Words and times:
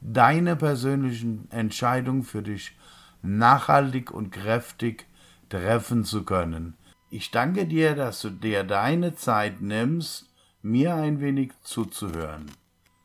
deine 0.00 0.56
persönlichen 0.56 1.50
Entscheidungen 1.50 2.22
für 2.22 2.42
dich 2.42 2.76
nachhaltig 3.22 4.10
und 4.10 4.30
kräftig 4.30 5.06
treffen 5.48 6.04
zu 6.04 6.24
können. 6.24 6.76
Ich 7.10 7.30
danke 7.30 7.66
dir, 7.66 7.94
dass 7.94 8.22
du 8.22 8.30
dir 8.30 8.64
deine 8.64 9.14
Zeit 9.14 9.60
nimmst, 9.60 10.30
mir 10.62 10.94
ein 10.94 11.20
wenig 11.20 11.52
zuzuhören 11.62 12.50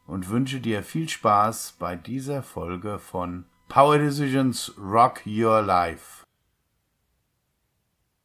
und 0.06 0.30
wünsche 0.30 0.60
dir 0.60 0.84
viel 0.84 1.10
Spaß 1.10 1.76
bei 1.80 1.96
dieser 1.96 2.44
Folge 2.44 3.00
von 3.00 3.46
Power 3.68 3.98
Decisions 3.98 4.74
Rock 4.78 5.26
Your 5.26 5.62
Life. 5.62 6.24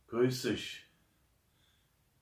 Grüß 0.09 0.43
dich 0.43 0.87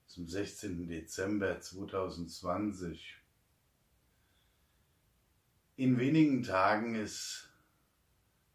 zum 0.07 0.29
16. 0.29 0.87
Dezember 0.87 1.61
2020. 1.61 3.18
In 5.79 5.97
wenigen 5.97 6.43
Tagen 6.43 6.97
ist 6.97 7.53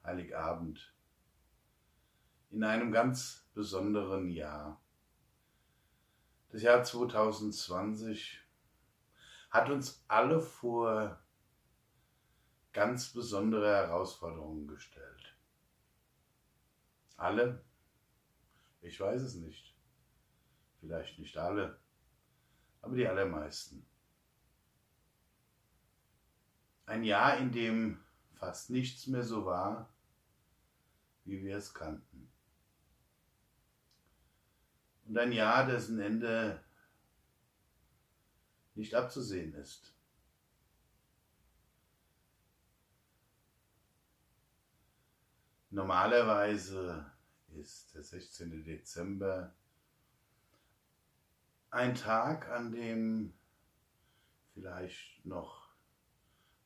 Heiligabend. 0.04 0.94
In 2.50 2.66
einem 2.66 2.92
ganz 2.92 3.48
besonderen 3.54 4.30
Jahr. 4.30 4.84
Das 6.50 6.64
Jahr 6.64 6.84
2020 6.84 8.42
hat 9.52 9.70
uns 9.70 10.04
alle 10.10 10.42
vor 10.42 11.18
ganz 12.74 13.14
besondere 13.14 13.74
Herausforderungen 13.74 14.68
gestellt. 14.68 15.38
Alle? 17.16 17.64
Ich 18.82 19.00
weiß 19.00 19.22
es 19.22 19.36
nicht. 19.36 19.74
Vielleicht 20.82 21.20
nicht 21.20 21.38
alle, 21.38 21.80
aber 22.82 22.98
die 22.98 23.08
allermeisten. 23.08 23.93
Ein 26.86 27.04
Jahr, 27.04 27.38
in 27.38 27.52
dem 27.52 28.04
fast 28.34 28.70
nichts 28.70 29.08
mehr 29.08 29.24
so 29.24 29.46
war, 29.46 29.90
wie 31.26 31.42
wir 31.44 31.58
es 31.58 31.74
kannten. 31.74 32.30
Und 35.06 35.18
ein 35.18 35.32
Jahr, 35.32 35.66
dessen 35.66 36.00
Ende 36.00 36.64
nicht 38.76 38.96
abzusehen 38.96 39.54
ist. 39.54 39.94
Normalerweise 45.70 47.12
ist 47.56 47.96
der 47.96 48.04
16. 48.04 48.64
Dezember 48.64 49.54
ein 51.72 51.96
Tag, 51.96 52.50
an 52.50 52.72
dem 52.72 53.34
vielleicht 54.54 55.26
noch 55.26 55.63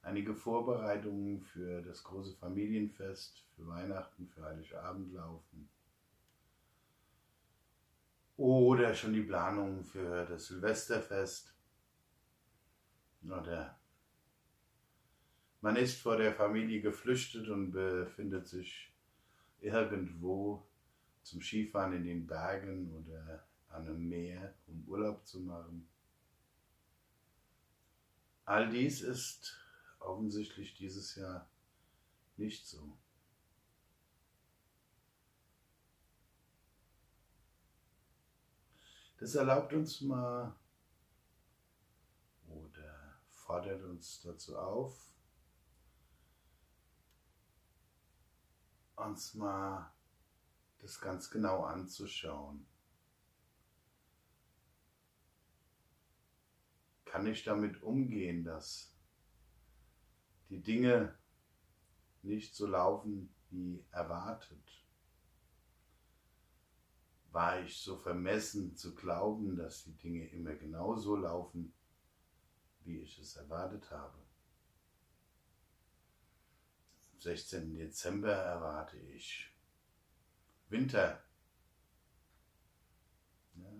einige 0.08 0.34
Vorbereitungen 0.34 1.42
für 1.42 1.82
das 1.82 2.04
große 2.04 2.36
Familienfest, 2.38 3.46
für 3.56 3.68
Weihnachten, 3.68 4.28
für 4.28 4.44
Heiligabend 4.44 5.14
laufen. 5.14 5.70
Oder 8.38 8.96
schon 8.96 9.14
die 9.14 9.24
Planungen 9.24 9.84
für 9.84 10.26
das 10.26 10.48
Silvesterfest. 10.48 11.54
Oder 13.24 13.78
man 15.60 15.76
ist 15.76 16.00
vor 16.00 16.18
der 16.18 16.34
Familie 16.34 16.82
geflüchtet 16.82 17.50
und 17.50 17.72
befindet 17.72 18.48
sich 18.48 18.94
irgendwo 19.60 20.66
zum 21.24 21.42
Skifahren 21.42 21.94
in 21.94 22.04
den 22.06 22.28
Bergen 22.28 22.94
oder 22.94 23.46
an 23.70 23.86
einem 23.86 24.08
Meer, 24.08 24.54
um 24.68 24.88
Urlaub 24.88 25.26
zu 25.28 25.42
machen. 25.42 25.90
All 28.46 28.70
dies 28.70 29.02
ist 29.02 29.67
offensichtlich 30.08 30.76
dieses 30.76 31.16
Jahr 31.16 31.50
nicht 32.38 32.66
so. 32.66 32.98
Das 39.18 39.34
erlaubt 39.36 39.74
uns 39.74 40.02
mal 40.02 40.56
oder 42.48 43.20
fordert 43.30 43.82
uns 43.84 44.22
dazu 44.22 44.58
auf, 44.58 45.18
uns 48.96 49.34
mal 49.34 49.92
das 50.80 51.02
ganz 51.02 51.32
genau 51.32 51.64
anzuschauen. 51.64 52.68
Kann 57.06 57.26
ich 57.26 57.44
damit 57.44 57.82
umgehen, 57.82 58.44
dass 58.44 58.97
die 60.50 60.62
Dinge 60.62 61.16
nicht 62.22 62.56
so 62.56 62.68
laufen 62.68 63.34
wie 63.50 63.84
erwartet? 63.92 64.86
War 67.32 67.62
ich 67.62 67.78
so 67.78 67.98
vermessen 67.98 68.76
zu 68.76 68.96
glauben, 68.96 69.56
dass 69.56 69.84
die 69.84 69.96
Dinge 69.96 70.28
immer 70.30 70.56
genauso 70.56 71.16
laufen, 71.16 71.74
wie 72.84 73.00
ich 73.00 73.20
es 73.20 73.36
erwartet 73.36 73.92
habe? 73.92 74.18
Am 77.14 77.20
16. 77.20 77.76
Dezember 77.76 78.32
erwarte 78.32 78.98
ich 78.98 79.54
Winter. 80.70 81.22
Ja. 83.56 83.72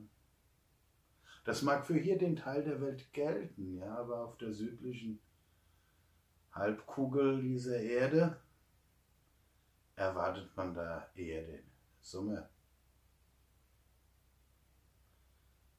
Das 1.46 1.62
mag 1.62 1.86
für 1.86 1.98
hier 1.98 2.18
den 2.18 2.36
Teil 2.36 2.64
der 2.64 2.82
Welt 2.82 3.12
gelten, 3.14 3.78
ja, 3.78 3.98
aber 3.98 4.26
auf 4.26 4.38
der 4.38 4.54
südlichen 4.54 5.20
Halbkugel 6.58 7.42
dieser 7.42 7.80
Erde 7.80 8.40
erwartet 9.96 10.56
man 10.56 10.74
da 10.74 11.08
eher 11.16 11.44
den 11.44 11.64
Sommer. 12.02 12.50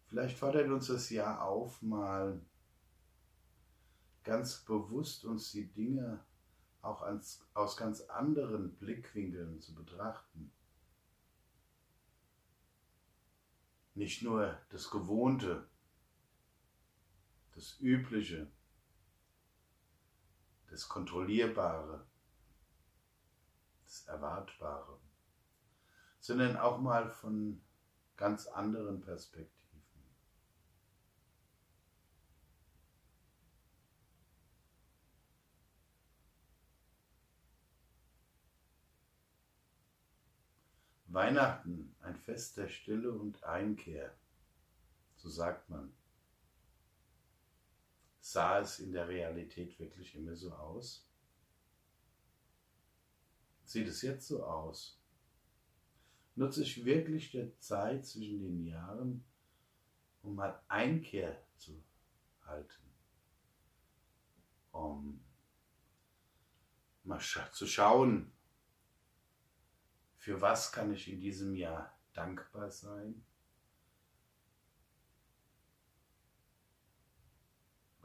Vielleicht 0.06 0.38
fordert 0.38 0.70
uns 0.70 0.86
das 0.86 1.10
Jahr 1.10 1.44
auf, 1.44 1.82
mal 1.82 2.40
ganz 4.24 4.64
bewusst 4.64 5.24
uns 5.24 5.52
die 5.52 5.66
Dinge 5.66 6.24
auch 6.82 7.02
ans, 7.02 7.46
aus 7.54 7.76
ganz 7.76 8.00
anderen 8.02 8.74
Blickwinkeln 8.76 9.60
zu 9.60 9.74
betrachten. 9.74 10.50
Nicht 13.94 14.22
nur 14.22 14.56
das 14.70 14.90
Gewohnte, 14.90 15.68
das 17.54 17.78
Übliche, 17.80 18.50
das 20.70 20.88
Kontrollierbare, 20.88 22.06
das 23.84 24.06
Erwartbare, 24.06 24.98
sondern 26.20 26.56
auch 26.56 26.78
mal 26.78 27.08
von 27.08 27.60
ganz 28.16 28.46
anderen 28.46 29.00
Perspektiven. 29.00 29.58
Weihnachten, 41.06 41.96
ein 42.00 42.16
Fest 42.16 42.58
der 42.58 42.68
Stille 42.68 43.10
und 43.10 43.42
Einkehr, 43.42 44.14
so 45.16 45.28
sagt 45.28 45.68
man. 45.70 45.97
Sah 48.20 48.60
es 48.60 48.80
in 48.80 48.92
der 48.92 49.08
Realität 49.08 49.78
wirklich 49.78 50.14
immer 50.14 50.34
so 50.34 50.52
aus? 50.52 51.08
Sieht 53.64 53.88
es 53.88 54.02
jetzt 54.02 54.26
so 54.26 54.44
aus? 54.44 54.98
Nutze 56.34 56.62
ich 56.62 56.84
wirklich 56.84 57.32
der 57.32 57.58
Zeit 57.58 58.06
zwischen 58.06 58.40
den 58.40 58.64
Jahren, 58.64 59.24
um 60.22 60.34
mal 60.34 60.62
Einkehr 60.68 61.42
zu 61.56 61.82
halten? 62.46 62.82
Um 64.72 65.20
mal 67.04 67.20
zu 67.20 67.66
schauen, 67.66 68.32
für 70.16 70.40
was 70.40 70.72
kann 70.72 70.92
ich 70.92 71.10
in 71.10 71.20
diesem 71.20 71.54
Jahr 71.54 71.98
dankbar 72.12 72.70
sein? 72.70 73.24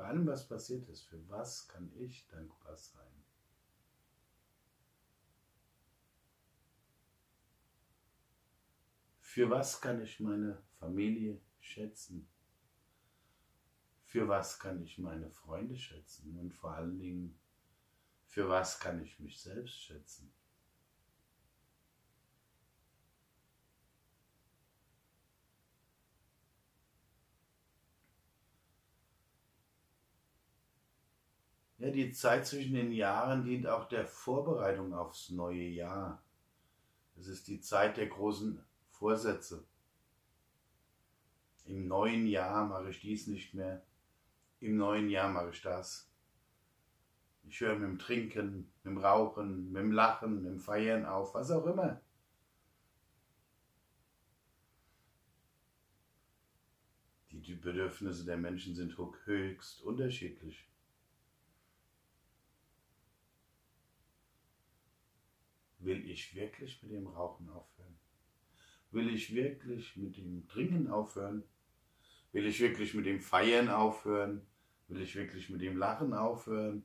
Bei 0.03 0.09
allem, 0.09 0.27
was 0.27 0.49
passiert 0.49 0.89
ist, 0.89 1.03
für 1.03 1.29
was 1.29 1.65
kann 1.69 1.89
ich 1.95 2.27
dankbar 2.27 2.75
sein? 2.75 3.23
Für 9.21 9.49
was 9.49 9.79
kann 9.79 10.01
ich 10.01 10.19
meine 10.19 10.61
Familie 10.77 11.39
schätzen? 11.61 12.27
Für 14.03 14.27
was 14.27 14.59
kann 14.59 14.83
ich 14.83 14.97
meine 14.97 15.29
Freunde 15.29 15.77
schätzen? 15.77 16.37
Und 16.37 16.53
vor 16.53 16.73
allen 16.73 16.99
Dingen, 16.99 17.39
für 18.25 18.49
was 18.49 18.81
kann 18.81 19.01
ich 19.01 19.21
mich 19.21 19.39
selbst 19.39 19.79
schätzen? 19.79 20.33
Ja, 31.83 31.91
die 31.91 32.13
Zeit 32.13 32.47
zwischen 32.47 32.75
den 32.75 32.93
Jahren 32.93 33.43
dient 33.43 33.67
auch 33.67 33.89
der 33.89 34.07
Vorbereitung 34.07 34.93
aufs 34.93 35.31
neue 35.31 35.67
Jahr. 35.67 36.23
Es 37.17 37.27
ist 37.27 37.49
die 37.49 37.59
Zeit 37.59 37.97
der 37.97 38.07
großen 38.07 38.63
Vorsätze. 38.87 39.67
Im 41.65 41.89
neuen 41.89 42.25
Jahr 42.25 42.65
mache 42.69 42.89
ich 42.89 43.01
dies 43.01 43.27
nicht 43.27 43.53
mehr. 43.53 43.85
Im 44.61 44.77
neuen 44.77 45.09
Jahr 45.09 45.29
mache 45.29 45.49
ich 45.49 45.61
das. 45.61 46.09
Ich 47.49 47.59
höre 47.59 47.77
mit 47.77 47.89
dem 47.89 47.99
Trinken, 47.99 48.71
mit 48.77 48.85
dem 48.85 48.97
Rauchen, 48.99 49.73
mit 49.73 49.81
dem 49.81 49.91
Lachen, 49.91 50.35
mit 50.35 50.45
dem 50.45 50.59
Feiern 50.61 51.05
auf, 51.05 51.33
was 51.33 51.51
auch 51.51 51.65
immer. 51.65 51.99
Die 57.29 57.55
Bedürfnisse 57.55 58.23
der 58.23 58.37
Menschen 58.37 58.73
sind 58.73 58.97
höchst 59.25 59.81
unterschiedlich. 59.81 60.65
Will 65.83 66.09
ich 66.09 66.33
wirklich 66.33 66.81
mit 66.81 66.93
dem 66.93 67.07
Rauchen 67.07 67.49
aufhören? 67.49 67.99
Will 68.91 69.13
ich 69.13 69.35
wirklich 69.35 69.97
mit 69.97 70.15
dem 70.15 70.47
Trinken 70.47 70.89
aufhören? 70.89 71.43
Will 72.31 72.45
ich 72.45 72.61
wirklich 72.61 72.93
mit 72.93 73.05
dem 73.05 73.19
Feiern 73.19 73.67
aufhören? 73.67 74.47
Will 74.87 75.01
ich 75.01 75.13
wirklich 75.15 75.49
mit 75.49 75.61
dem 75.61 75.75
Lachen 75.75 76.13
aufhören? 76.13 76.83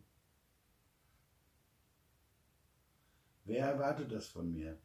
Wer 3.44 3.66
erwartet 3.66 4.10
das 4.10 4.26
von 4.26 4.52
mir? 4.52 4.80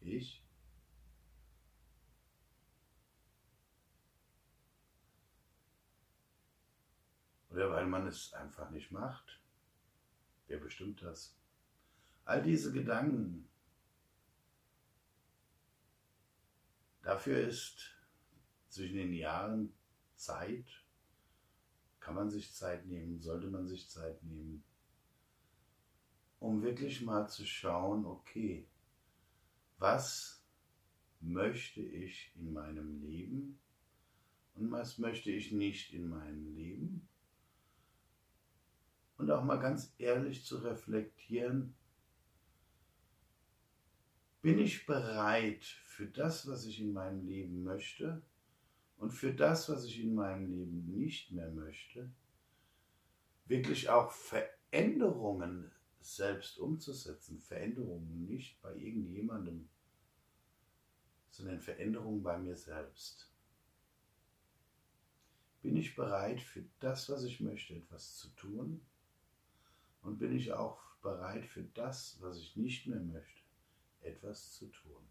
Ich? 0.00 0.42
Oder 7.50 7.70
weil 7.70 7.86
man 7.86 8.06
es 8.06 8.32
einfach 8.32 8.70
nicht 8.70 8.90
macht? 8.90 9.42
Wer 10.46 10.58
bestimmt 10.58 11.02
das? 11.02 11.36
All 12.24 12.42
diese 12.42 12.72
Gedanken. 12.72 13.48
Dafür 17.02 17.46
ist 17.46 17.94
zwischen 18.68 18.96
den 18.96 19.12
Jahren 19.12 19.74
Zeit. 20.16 20.64
Kann 22.00 22.14
man 22.14 22.30
sich 22.30 22.52
Zeit 22.54 22.86
nehmen, 22.86 23.20
sollte 23.20 23.48
man 23.48 23.66
sich 23.66 23.88
Zeit 23.88 24.22
nehmen, 24.22 24.62
um 26.38 26.62
wirklich 26.62 27.00
mal 27.02 27.28
zu 27.28 27.46
schauen, 27.46 28.04
okay, 28.04 28.68
was 29.78 30.44
möchte 31.20 31.80
ich 31.80 32.32
in 32.36 32.52
meinem 32.52 33.02
Leben 33.02 33.58
und 34.54 34.70
was 34.70 34.98
möchte 34.98 35.30
ich 35.30 35.52
nicht 35.52 35.92
in 35.94 36.08
meinem 36.08 36.54
Leben? 36.54 37.08
Und 39.16 39.30
auch 39.30 39.44
mal 39.44 39.58
ganz 39.58 39.94
ehrlich 39.98 40.44
zu 40.44 40.58
reflektieren, 40.58 41.74
bin 44.44 44.58
ich 44.58 44.84
bereit 44.84 45.64
für 45.64 46.06
das, 46.06 46.46
was 46.46 46.66
ich 46.66 46.78
in 46.78 46.92
meinem 46.92 47.24
Leben 47.24 47.64
möchte 47.64 48.20
und 48.98 49.10
für 49.10 49.32
das, 49.32 49.70
was 49.70 49.86
ich 49.86 50.02
in 50.02 50.14
meinem 50.14 50.50
Leben 50.50 50.84
nicht 50.84 51.32
mehr 51.32 51.50
möchte, 51.50 52.12
wirklich 53.46 53.88
auch 53.88 54.12
Veränderungen 54.12 55.72
selbst 56.02 56.58
umzusetzen. 56.58 57.40
Veränderungen 57.40 58.26
nicht 58.26 58.60
bei 58.60 58.74
irgendjemandem, 58.74 59.70
sondern 61.30 61.62
Veränderungen 61.62 62.22
bei 62.22 62.36
mir 62.36 62.56
selbst. 62.56 63.32
Bin 65.62 65.74
ich 65.74 65.96
bereit 65.96 66.42
für 66.42 66.66
das, 66.80 67.08
was 67.08 67.24
ich 67.24 67.40
möchte, 67.40 67.76
etwas 67.76 68.18
zu 68.18 68.28
tun? 68.36 68.84
Und 70.02 70.18
bin 70.18 70.36
ich 70.36 70.52
auch 70.52 70.82
bereit 71.00 71.46
für 71.46 71.62
das, 71.62 72.18
was 72.20 72.36
ich 72.36 72.56
nicht 72.56 72.86
mehr 72.86 73.00
möchte, 73.00 73.43
etwas 74.04 74.52
zu 74.52 74.66
tun, 74.66 75.08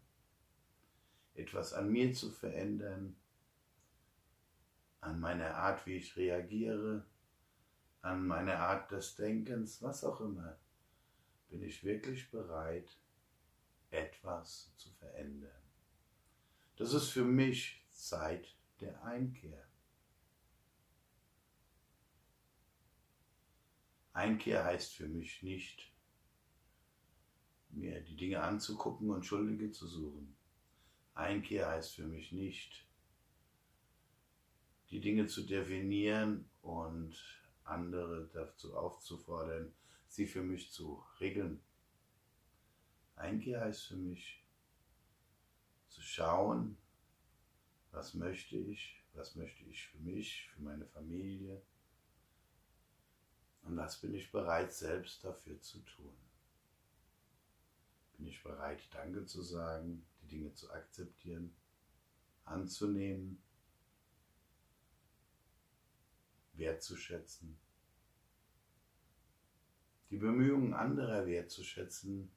etwas 1.34 1.72
an 1.72 1.90
mir 1.90 2.12
zu 2.12 2.30
verändern, 2.30 3.16
an 5.00 5.20
meiner 5.20 5.54
Art, 5.54 5.86
wie 5.86 5.96
ich 5.96 6.16
reagiere, 6.16 7.04
an 8.00 8.26
meiner 8.26 8.58
Art 8.58 8.90
des 8.90 9.16
Denkens, 9.16 9.82
was 9.82 10.04
auch 10.04 10.20
immer, 10.20 10.58
bin 11.48 11.62
ich 11.62 11.84
wirklich 11.84 12.30
bereit, 12.30 12.98
etwas 13.90 14.74
zu 14.76 14.90
verändern. 14.92 15.62
Das 16.76 16.92
ist 16.92 17.10
für 17.10 17.24
mich 17.24 17.86
Zeit 17.92 18.56
der 18.80 19.02
Einkehr. 19.04 19.66
Einkehr 24.12 24.64
heißt 24.64 24.94
für 24.94 25.08
mich 25.08 25.42
nicht 25.42 25.93
mir 27.76 28.00
die 28.00 28.16
Dinge 28.16 28.42
anzugucken 28.42 29.10
und 29.10 29.24
Schuldige 29.24 29.70
zu 29.70 29.86
suchen. 29.86 30.36
Einkehr 31.14 31.68
heißt 31.68 31.94
für 31.94 32.06
mich 32.06 32.32
nicht, 32.32 32.86
die 34.90 35.00
Dinge 35.00 35.26
zu 35.26 35.42
definieren 35.42 36.48
und 36.62 37.16
andere 37.64 38.28
dazu 38.32 38.76
aufzufordern, 38.76 39.72
sie 40.08 40.26
für 40.26 40.42
mich 40.42 40.70
zu 40.70 41.02
regeln. 41.20 41.60
Einkehr 43.16 43.60
heißt 43.60 43.86
für 43.86 43.96
mich, 43.96 44.44
zu 45.88 46.02
schauen, 46.02 46.76
was 47.92 48.14
möchte 48.14 48.56
ich, 48.56 49.00
was 49.14 49.36
möchte 49.36 49.64
ich 49.64 49.86
für 49.86 49.98
mich, 49.98 50.50
für 50.50 50.62
meine 50.62 50.86
Familie 50.86 51.62
und 53.62 53.76
was 53.76 54.00
bin 54.00 54.14
ich 54.14 54.30
bereit 54.32 54.72
selbst 54.72 55.24
dafür 55.24 55.60
zu 55.60 55.78
tun. 55.80 56.23
Bin 58.16 58.26
ich 58.26 58.42
bereit, 58.42 58.80
Danke 58.92 59.26
zu 59.26 59.42
sagen, 59.42 60.06
die 60.22 60.28
Dinge 60.28 60.52
zu 60.54 60.70
akzeptieren, 60.70 61.54
anzunehmen, 62.44 63.42
wertzuschätzen, 66.54 67.58
die 70.10 70.16
Bemühungen 70.18 70.74
anderer 70.74 71.26
wertzuschätzen, 71.26 72.30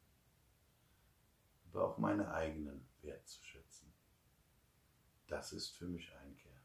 aber 1.65 1.87
auch 1.87 1.97
meine 1.99 2.33
eigenen 2.33 2.87
wertzuschätzen. 3.01 3.93
Das 5.27 5.53
ist 5.53 5.69
für 5.69 5.85
mich 5.85 6.11
Einkehr. 6.15 6.56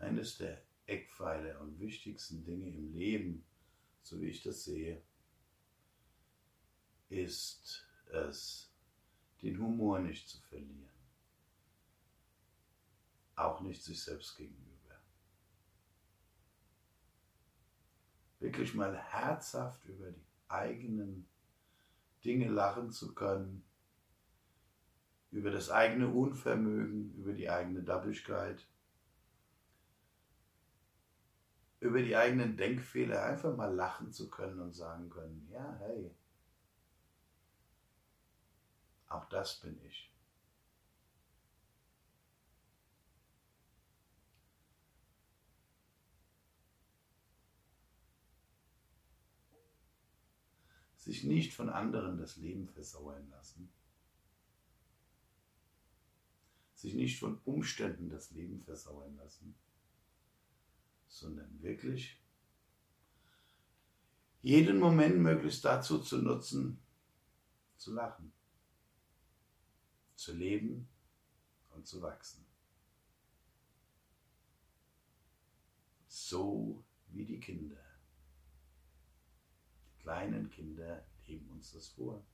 Eines 0.00 0.38
der 0.38 0.62
Eckpfeiler 0.86 1.60
und 1.60 1.78
wichtigsten 1.78 2.42
Dinge 2.44 2.68
im 2.68 2.92
Leben, 2.94 3.44
so 4.02 4.20
wie 4.20 4.28
ich 4.28 4.42
das 4.42 4.64
sehe, 4.64 5.02
ist 7.08 7.86
es, 8.12 8.72
den 9.42 9.58
Humor 9.58 10.00
nicht 10.00 10.28
zu 10.28 10.40
verlieren. 10.40 10.88
Auch 13.36 13.60
nicht 13.60 13.82
sich 13.82 14.02
selbst 14.02 14.36
gegenüber. 14.36 15.00
Wirklich 18.38 18.74
mal 18.74 18.96
herzhaft 18.96 19.84
über 19.84 20.10
die 20.10 20.26
eigenen 20.48 21.26
Dinge 22.24 22.48
lachen 22.48 22.90
zu 22.90 23.14
können, 23.14 23.64
über 25.30 25.50
das 25.50 25.70
eigene 25.70 26.08
Unvermögen, 26.08 27.14
über 27.14 27.32
die 27.32 27.48
eigene 27.48 27.82
Dappigkeit 27.82 28.66
über 31.80 32.02
die 32.02 32.14
eigenen 32.14 32.56
Denkfehler 32.58 33.22
einfach 33.24 33.56
mal 33.56 33.74
lachen 33.74 34.12
zu 34.12 34.28
können 34.28 34.60
und 34.60 34.72
sagen 34.72 35.08
können, 35.08 35.48
ja, 35.50 35.76
hey, 35.80 36.14
auch 39.08 39.24
das 39.30 39.60
bin 39.60 39.80
ich. 39.84 40.12
Sich 50.96 51.24
nicht 51.24 51.54
von 51.54 51.70
anderen 51.70 52.18
das 52.18 52.36
Leben 52.36 52.68
versauern 52.68 53.28
lassen. 53.30 53.72
Sich 56.74 56.92
nicht 56.92 57.18
von 57.18 57.40
Umständen 57.46 58.10
das 58.10 58.30
Leben 58.32 58.60
versauern 58.60 59.16
lassen 59.16 59.54
sondern 61.10 61.60
wirklich 61.60 62.18
jeden 64.40 64.78
Moment 64.78 65.18
möglichst 65.18 65.64
dazu 65.64 65.98
zu 65.98 66.18
nutzen, 66.18 66.80
zu 67.76 67.92
lachen, 67.92 68.32
zu 70.14 70.32
leben 70.32 70.88
und 71.70 71.86
zu 71.86 72.00
wachsen. 72.00 72.46
So 76.06 76.82
wie 77.08 77.26
die 77.26 77.40
Kinder. 77.40 77.84
Die 79.88 80.02
kleinen 80.02 80.48
Kinder 80.48 81.04
leben 81.26 81.50
uns 81.50 81.72
das 81.72 81.88
vor. 81.88 82.24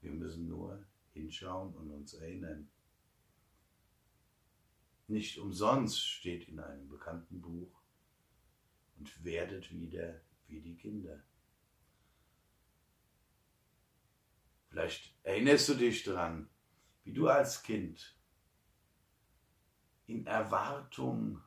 Wir 0.00 0.12
müssen 0.12 0.48
nur 0.48 0.86
hinschauen 1.12 1.74
und 1.74 1.90
uns 1.90 2.14
erinnern. 2.14 2.70
Nicht 5.08 5.38
umsonst 5.38 6.06
steht 6.06 6.48
in 6.48 6.60
einem 6.60 6.88
bekannten 6.88 7.40
Buch 7.40 7.82
und 8.98 9.24
werdet 9.24 9.72
wieder 9.72 10.20
wie 10.46 10.60
die 10.60 10.76
Kinder. 10.76 11.22
Vielleicht 14.68 15.14
erinnerst 15.22 15.70
du 15.70 15.74
dich 15.74 16.04
daran, 16.04 16.50
wie 17.04 17.14
du 17.14 17.26
als 17.26 17.62
Kind 17.62 18.14
in 20.06 20.26
Erwartung 20.26 21.42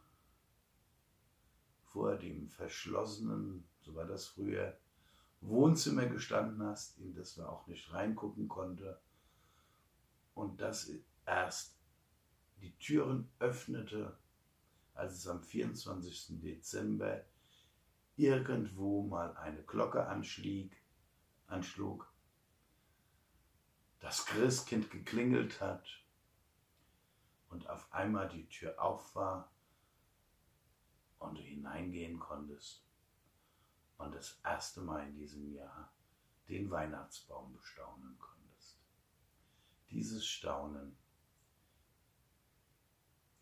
vor 1.84 2.16
dem 2.18 2.50
verschlossenen, 2.50 3.68
so 3.82 3.94
war 3.94 4.06
das 4.06 4.26
früher, 4.26 4.78
Wohnzimmer 5.42 6.08
gestanden 6.08 6.64
hast, 6.64 6.98
in 6.98 7.14
das 7.14 7.38
man 7.38 7.48
auch 7.48 7.68
nicht 7.68 7.92
reingucken 7.94 8.48
konnte 8.48 9.00
und 10.34 10.62
das 10.62 10.92
erst 11.26 11.81
die 12.62 12.78
Türen 12.78 13.30
öffnete, 13.40 14.18
als 14.94 15.14
es 15.14 15.28
am 15.28 15.42
24. 15.44 16.40
Dezember 16.42 17.26
irgendwo 18.16 19.04
mal 19.04 19.36
eine 19.38 19.64
Glocke 19.64 20.06
anschlieg, 20.08 20.78
anschlug, 21.48 22.12
das 24.00 24.26
Christkind 24.26 24.92
geklingelt 24.92 25.60
hat 25.60 25.88
und 27.50 27.68
auf 27.70 27.92
einmal 27.92 28.30
die 28.30 28.48
Tür 28.48 28.82
auf 28.82 29.16
war 29.16 29.52
und 31.20 31.38
du 31.38 31.42
hineingehen 31.42 32.20
konntest 32.20 32.84
und 33.98 34.16
das 34.16 34.40
erste 34.44 34.82
Mal 34.82 35.08
in 35.08 35.16
diesem 35.16 35.54
Jahr 35.54 35.94
den 36.48 36.70
Weihnachtsbaum 36.70 37.54
bestaunen 37.54 38.18
konntest. 38.20 38.80
Dieses 39.90 40.26
Staunen, 40.26 40.98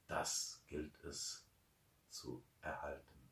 das 0.10 0.62
gilt 0.68 1.02
es 1.06 1.48
zu 2.10 2.44
erhalten. 2.62 3.30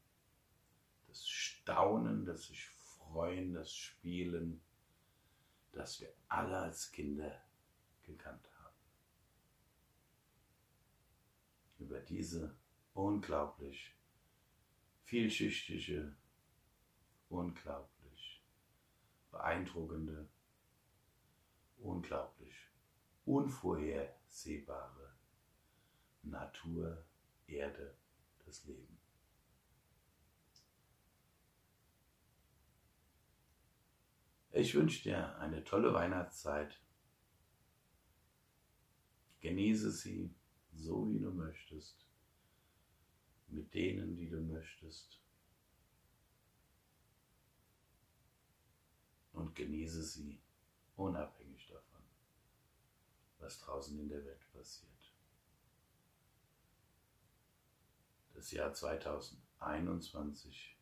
Das 1.07 1.27
Staunen, 1.27 2.23
das 2.23 2.47
sich 2.47 2.65
freuen, 2.69 3.53
das 3.53 3.73
Spielen, 3.73 4.61
das 5.71 5.99
wir 5.99 6.13
alle 6.27 6.59
als 6.59 6.91
Kinder 6.91 7.43
gekannt 8.03 8.47
haben. 8.59 8.75
Über 11.79 11.99
diese 11.99 12.55
unglaublich 12.93 13.95
vielschichtige 15.03 16.15
unglaublich 17.29 18.43
beeindruckende, 19.31 20.29
unglaublich 21.77 22.55
unvorhersehbare 23.25 25.06
Natur, 26.23 27.05
Erde, 27.47 27.95
das 28.45 28.63
Leben. 28.65 28.97
Ich 34.51 34.73
wünsche 34.73 35.03
dir 35.03 35.37
eine 35.37 35.63
tolle 35.63 35.93
Weihnachtszeit. 35.93 36.79
Genieße 39.39 39.91
sie 39.91 40.33
so, 40.73 41.07
wie 41.09 41.19
du 41.19 41.31
möchtest, 41.31 42.05
mit 43.47 43.73
denen, 43.73 44.15
die 44.15 44.29
du 44.29 44.41
möchtest. 44.41 45.21
und 49.37 49.55
genieße 49.55 50.03
sie, 50.03 50.41
unabhängig 50.95 51.67
davon, 51.67 52.01
was 53.39 53.59
draußen 53.59 53.99
in 53.99 54.09
der 54.09 54.25
Welt 54.25 54.51
passiert. 54.51 54.96
Das 58.37 58.51
Jahr 58.51 58.71
2021 58.71 60.77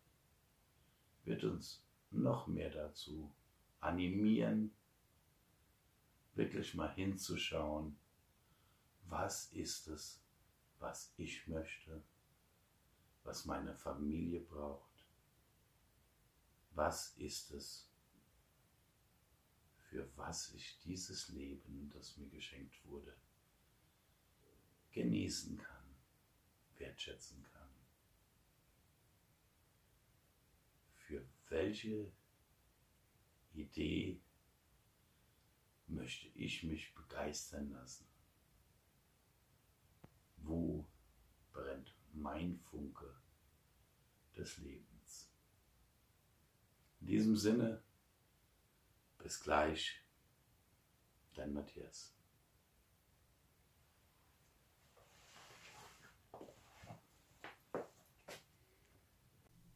wird 1.24 1.44
uns 1.46 1.82
noch 2.12 2.48
mehr 2.48 2.70
dazu 2.70 3.34
animieren, 3.80 4.76
wirklich 6.34 6.76
mal 6.76 6.94
hinzuschauen, 6.94 7.98
was 9.06 9.54
ist 9.54 9.88
es, 9.88 10.22
was 10.80 11.14
ich 11.16 11.48
möchte, 11.48 12.04
was 13.24 13.46
meine 13.46 13.74
Familie 13.74 14.42
braucht, 14.42 15.06
was 16.72 17.16
ist 17.16 17.52
es, 17.52 17.90
für 19.78 20.06
was 20.18 20.54
ich 20.54 20.78
dieses 20.84 21.30
Leben, 21.30 21.90
das 21.94 22.18
mir 22.18 22.28
geschenkt 22.28 22.86
wurde, 22.86 23.16
genießen 24.92 25.58
kann, 25.58 25.75
wertschätzen 26.96 27.44
kann. 27.44 27.70
Für 30.94 31.26
welche 31.50 32.12
Idee 33.54 34.22
möchte 35.88 36.28
ich 36.30 36.64
mich 36.64 36.96
begeistern 36.96 37.72
lassen? 37.72 38.08
Wo 40.38 40.88
brennt 41.52 41.94
mein 42.14 42.58
Funke 42.60 43.14
des 44.38 44.58
Lebens? 44.58 45.30
In 47.02 47.08
diesem 47.08 47.36
Sinne, 47.36 47.84
bis 49.18 49.42
gleich, 49.42 50.02
dein 51.34 51.54
Matthias. 51.54 52.15